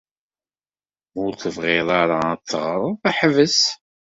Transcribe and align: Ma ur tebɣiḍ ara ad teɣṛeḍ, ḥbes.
Ma 1.11 1.19
ur 1.25 1.33
tebɣiḍ 1.41 1.89
ara 2.01 2.19
ad 2.33 2.41
teɣṛeḍ, 2.49 2.91
ḥbes. 3.17 3.59